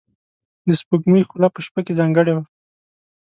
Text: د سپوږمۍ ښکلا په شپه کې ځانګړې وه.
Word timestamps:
د 0.67 0.69
سپوږمۍ 0.79 1.21
ښکلا 1.27 1.47
په 1.53 1.59
شپه 1.65 1.81
کې 1.85 1.97
ځانګړې 1.99 2.33
وه. 2.35 2.43